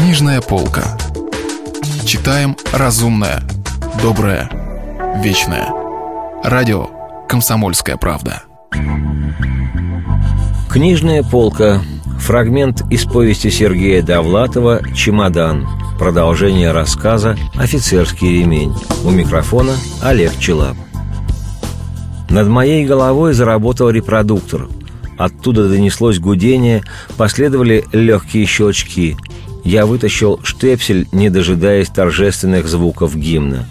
[0.00, 0.96] Книжная полка.
[2.06, 3.42] Читаем разумное,
[4.00, 4.48] доброе,
[5.24, 5.66] вечное.
[6.44, 6.86] Радио
[7.28, 8.44] «Комсомольская правда».
[10.70, 11.82] Книжная полка.
[12.20, 15.66] Фрагмент из повести Сергея Довлатова «Чемодан».
[15.98, 18.76] Продолжение рассказа «Офицерский ремень».
[19.04, 20.76] У микрофона Олег Челап.
[22.30, 24.68] Над моей головой заработал репродуктор.
[25.18, 26.84] Оттуда донеслось гудение,
[27.16, 29.16] последовали легкие щелчки.
[29.64, 33.66] Я вытащил штепсель, не дожидаясь торжественных звуков гимна.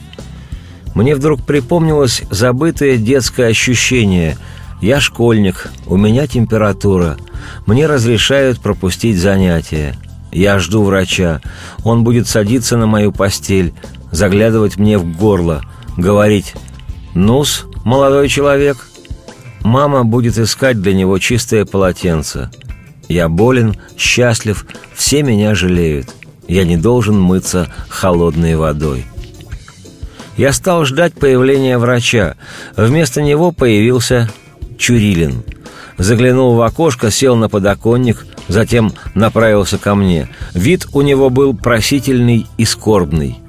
[0.94, 4.38] Мне вдруг припомнилось забытое детское ощущение.
[4.82, 7.18] Я школьник, у меня температура.
[7.66, 9.96] Мне разрешают пропустить занятия.
[10.32, 11.42] Я жду врача.
[11.84, 13.74] Он будет садиться на мою постель,
[14.12, 15.64] заглядывать мне в горло,
[15.98, 16.54] говорить
[17.14, 18.88] «Нус, молодой человек?»
[19.62, 22.50] Мама будет искать для него чистое полотенце.
[23.08, 26.08] Я болен, счастлив, все меня жалеют.
[26.48, 29.06] Я не должен мыться холодной водой.
[30.38, 32.36] Я стал ждать появления врача.
[32.76, 34.30] Вместо него появился
[34.78, 35.44] Чурилин.
[35.98, 40.30] Заглянул в окошко, сел на подоконник, затем направился ко мне.
[40.54, 43.40] Вид у него был просительный и скорбный.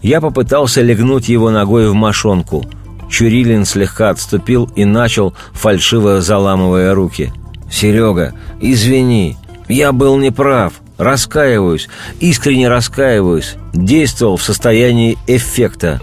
[0.00, 2.64] Я попытался легнуть его ногой в мошонку–
[3.12, 7.30] Чурилин слегка отступил и начал, фальшиво заламывая руки.
[7.72, 9.36] «Серега, извини,
[9.68, 11.88] я был неправ, раскаиваюсь,
[12.20, 16.00] искренне раскаиваюсь, действовал в состоянии эффекта».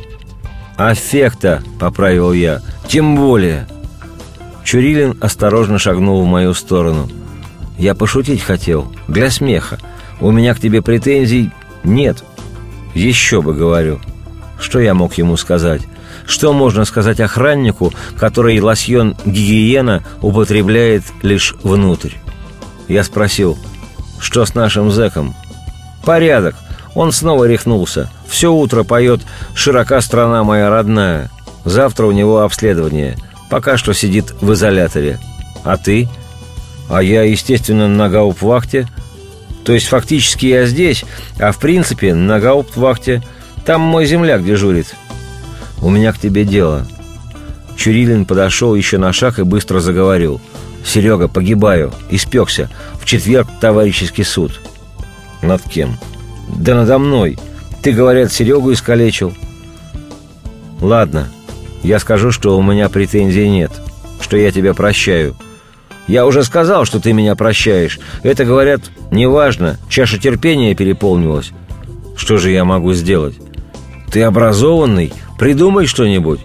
[0.76, 3.68] «Аффекта»,— поправил я,— «тем более».
[4.64, 7.08] Чурилин осторожно шагнул в мою сторону.
[7.78, 9.78] «Я пошутить хотел, для смеха.
[10.20, 11.52] У меня к тебе претензий
[11.84, 12.24] нет».
[12.96, 14.00] «Еще бы, говорю».
[14.60, 15.82] Что я мог ему сказать?
[16.30, 22.14] Что можно сказать охраннику, который лосьон гигиена употребляет лишь внутрь?
[22.88, 23.58] Я спросил,
[24.20, 25.36] что с нашим зэком?
[26.06, 26.56] Порядок.
[26.94, 28.12] Он снова рехнулся.
[28.28, 29.22] Все утро поет
[29.56, 31.32] «Широка страна моя родная».
[31.66, 33.18] Завтра у него обследование.
[33.50, 35.20] Пока что сидит в изоляторе.
[35.64, 36.08] А ты?
[36.90, 38.88] А я, естественно, на гауптвахте.
[39.66, 41.06] То есть фактически я здесь,
[41.40, 43.24] а в принципе на гауптвахте.
[43.66, 44.94] Там мой земляк дежурит.
[45.82, 46.86] «У меня к тебе дело».
[47.76, 50.42] Чурилин подошел еще на шаг и быстро заговорил.
[50.86, 51.94] «Серега, погибаю.
[52.10, 52.70] Испекся.
[53.02, 54.60] В четверг товарищеский суд».
[55.42, 55.98] «Над кем?»
[56.58, 57.38] «Да надо мной.
[57.82, 59.34] Ты, говорят, Серегу искалечил».
[60.82, 61.30] «Ладно.
[61.84, 63.72] Я скажу, что у меня претензий нет.
[64.20, 65.36] Что я тебя прощаю».
[66.08, 68.00] «Я уже сказал, что ты меня прощаешь.
[68.24, 68.82] Это, говорят,
[69.12, 69.78] неважно.
[69.90, 71.52] Чаша терпения переполнилась».
[72.18, 73.36] «Что же я могу сделать?»
[74.12, 76.42] «Ты образованный, Придумай что-нибудь.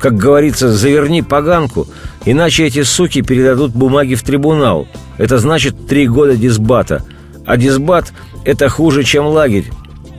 [0.00, 1.86] Как говорится, заверни поганку,
[2.24, 4.88] иначе эти суки передадут бумаги в трибунал.
[5.18, 7.04] Это значит три года дисбата.
[7.44, 8.14] А дисбат–
[8.46, 9.70] это хуже, чем лагерь.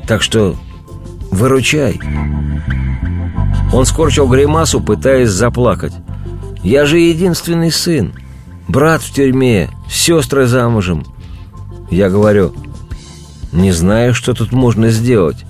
[0.07, 0.55] Так что
[1.31, 1.99] выручай.
[3.73, 5.93] Он скорчил гримасу, пытаясь заплакать.
[6.63, 8.13] «Я же единственный сын.
[8.67, 11.03] Брат в тюрьме, сестры замужем».
[11.89, 12.53] Я говорю,
[13.51, 15.43] «Не знаю, что тут можно сделать.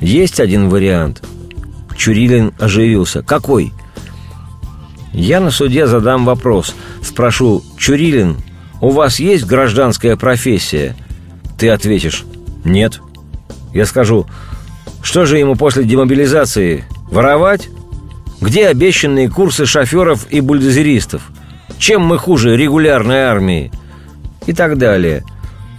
[0.00, 1.22] Есть один вариант–
[1.96, 3.22] Чурилин оживился.
[3.22, 3.72] «Какой?»
[5.12, 6.74] «Я на суде задам вопрос.
[7.02, 8.36] Спрошу, Чурилин,
[8.80, 10.94] у вас есть гражданская профессия?»
[11.58, 12.24] Ты ответишь
[12.64, 13.00] «Нет».
[13.72, 14.26] Я скажу
[15.02, 16.84] «Что же ему после демобилизации?
[17.10, 17.68] Воровать?
[18.40, 21.22] Где обещанные курсы шоферов и бульдозеристов?
[21.78, 23.72] Чем мы хуже регулярной армии?»
[24.46, 25.24] И так далее.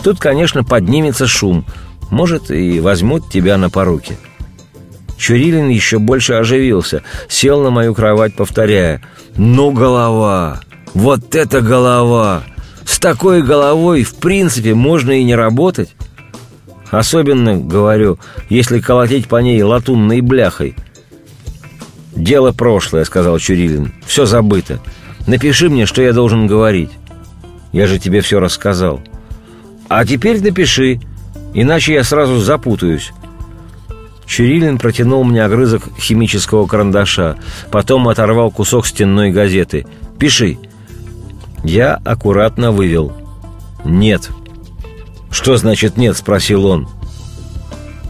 [0.03, 1.66] Тут, конечно, поднимется шум.
[2.09, 4.17] Может, и возьмут тебя на поруки.
[5.17, 9.01] Чурилин еще больше оживился, сел на мою кровать, повторяя
[9.35, 10.61] «Ну, голова!
[10.94, 12.44] Вот это голова!
[12.85, 15.95] С такой головой, в принципе, можно и не работать!»
[16.89, 18.17] Особенно, говорю,
[18.50, 20.75] если колотить по ней латунной бляхой.
[22.16, 23.94] «Дело прошлое»,— сказал Чурилин.
[24.06, 24.79] «Все забыто.
[25.27, 26.91] Напиши мне, что я должен говорить.
[27.73, 29.01] Я же тебе все рассказал.
[29.89, 31.01] А теперь напиши,
[31.53, 33.12] иначе я сразу запутаюсь.
[34.27, 37.38] Чурилин протянул мне огрызок химического карандаша,
[37.71, 39.88] потом оторвал кусок стенной газеты.
[40.19, 40.57] «Пиши».
[41.63, 43.13] Я аккуратно вывел.
[43.85, 44.29] «Нет».
[45.31, 46.88] «Что значит нет?»– спросил он.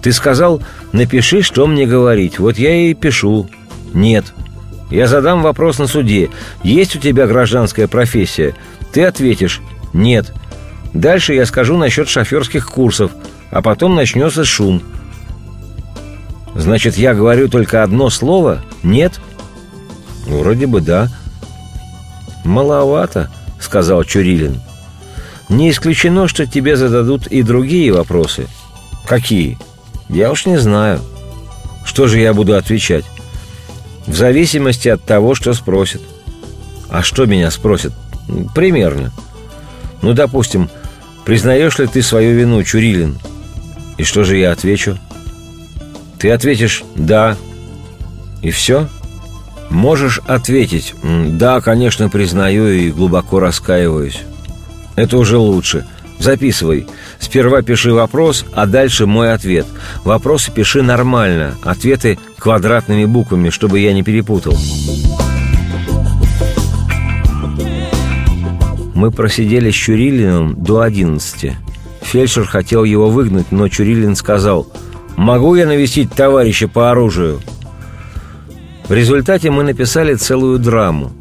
[0.01, 0.61] «Ты сказал,
[0.91, 2.39] напиши, что мне говорить.
[2.39, 3.47] Вот я и пишу.
[3.93, 4.33] Нет.
[4.89, 6.29] Я задам вопрос на суде.
[6.63, 8.55] Есть у тебя гражданская профессия?
[8.91, 9.61] Ты ответишь
[9.93, 10.33] «нет».
[10.93, 13.11] Дальше я скажу насчет шоферских курсов,
[13.51, 14.81] а потом начнется шум–
[16.55, 18.63] Значит, я говорю только одно слово?
[18.83, 19.19] Нет?
[20.27, 21.09] Ну, вроде бы да.
[22.43, 23.29] Маловато,
[23.59, 24.61] сказал Чурилин.
[25.49, 28.47] Не исключено, что тебе зададут и другие вопросы–
[29.07, 29.57] Какие?
[30.09, 30.99] Я уж не знаю.
[31.85, 33.05] Что же я буду отвечать?
[34.05, 36.01] В зависимости от того, что спросят.
[36.89, 37.93] А что меня спросят?
[38.53, 39.13] Примерно.
[40.01, 40.69] Ну, допустим,
[41.25, 43.17] признаешь ли ты свою вину, Чурилин?
[43.97, 44.99] И что же я отвечу?
[46.19, 47.37] Ты ответишь «да».
[48.41, 48.87] И все?
[49.69, 54.21] Можешь ответить «да, конечно, признаю и глубоко раскаиваюсь».
[54.95, 55.85] Это уже лучше.
[56.19, 56.87] Записывай.
[57.19, 59.67] Сперва пиши вопрос, а дальше мой ответ.
[60.03, 64.57] Вопросы пиши нормально, ответы квадратными буквами, чтобы я не перепутал.
[68.95, 71.55] Мы просидели с Чурилиным до одиннадцати.
[72.01, 74.67] Фельдшер хотел его выгнать, но Чурилин сказал
[75.17, 77.41] «Могу я навестить товарища по оружию?»
[78.87, 81.11] В результате мы написали целую драму.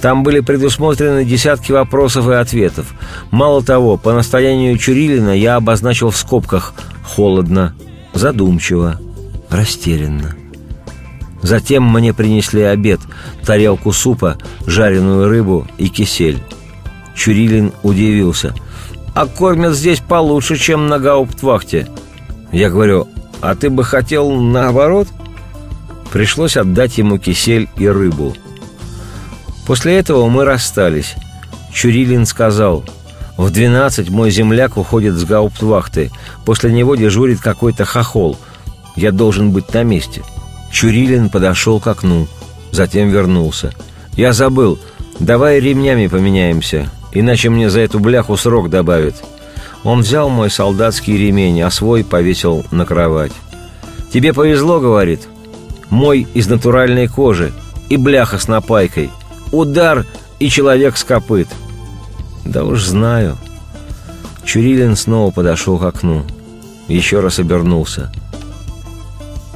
[0.00, 2.94] Там были предусмотрены десятки вопросов и ответов.
[3.30, 7.74] Мало того, по настоянию Чурилина я обозначил в скобках «холодно»,
[8.12, 9.00] «задумчиво»,
[9.48, 10.36] «растерянно».
[11.40, 13.00] Затем мне принесли обед,
[13.44, 14.36] тарелку супа,
[14.66, 16.42] жареную рыбу и кисель.
[17.14, 18.54] Чурилин удивился.
[19.14, 21.88] «А кормят здесь получше, чем на гауптвахте».
[22.52, 23.08] Я говорю,
[23.40, 25.08] «А ты бы хотел наоборот?»
[26.12, 28.34] Пришлось отдать ему кисель и рыбу.
[29.66, 31.14] После этого мы расстались.
[31.72, 32.84] Чурилин сказал,
[33.36, 36.10] «В двенадцать мой земляк уходит с гауптвахты.
[36.44, 38.38] После него дежурит какой-то хохол.
[38.94, 40.22] Я должен быть на месте».
[40.70, 42.28] Чурилин подошел к окну,
[42.70, 43.72] затем вернулся.
[44.16, 44.78] «Я забыл.
[45.20, 49.22] Давай ремнями поменяемся, иначе мне за эту бляху срок добавят».
[49.86, 53.30] Он взял мой солдатский ремень, а свой повесил на кровать.
[54.12, 55.28] «Тебе повезло»,— говорит.
[55.90, 57.52] «Мой из натуральной кожи
[57.88, 59.12] и бляха с напайкой.
[59.52, 60.04] Удар
[60.40, 61.46] и человек с копыт».
[62.44, 63.38] «Да уж знаю».
[64.44, 66.24] Чурилин снова подошел к окну.
[66.88, 68.12] Еще раз обернулся.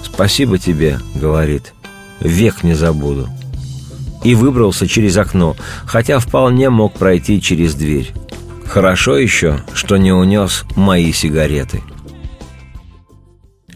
[0.00, 1.74] «Спасибо тебе»,— говорит.
[2.20, 3.28] «Век не забуду»
[4.22, 5.56] и выбрался через окно,
[5.86, 8.12] хотя вполне мог пройти через дверь.
[8.70, 11.82] Хорошо еще, что не унес мои сигареты.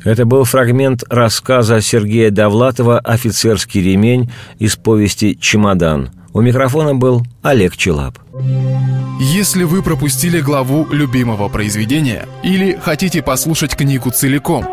[0.04, 4.30] Это был фрагмент рассказа Сергея Довлатова «Офицерский ремень»
[4.60, 6.10] из повести «Чемодан».
[6.32, 8.20] У микрофона был Олег Челап.
[9.18, 14.64] Если вы пропустили главу любимого произведения или хотите послушать книгу целиком,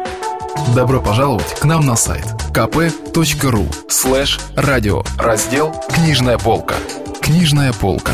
[0.75, 6.75] добро пожаловать к нам на сайт kp.ru слэш радио раздел «Книжная полка».
[7.21, 8.13] «Книжная полка».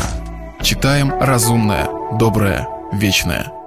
[0.62, 3.52] Читаем разумное, доброе, вечное–